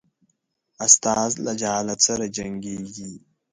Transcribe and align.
استاد 0.85 1.33
له 1.45 1.51
جهالت 1.61 1.99
سره 2.07 2.25
جنګیږي. 2.37 3.11